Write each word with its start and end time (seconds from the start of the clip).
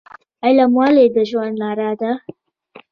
علم 0.45 0.71
ولې 0.79 1.05
د 1.15 1.17
ژوند 1.29 1.55
رڼا 1.65 1.91
ده؟ 2.01 2.11